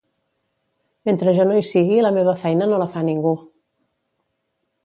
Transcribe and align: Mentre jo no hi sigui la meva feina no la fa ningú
Mentre 1.09 1.33
jo 1.39 1.45
no 1.51 1.59
hi 1.59 1.67
sigui 1.73 1.99
la 2.05 2.13
meva 2.17 2.35
feina 2.45 2.71
no 2.73 2.83
la 2.85 2.91
fa 2.97 3.07
ningú 3.11 3.35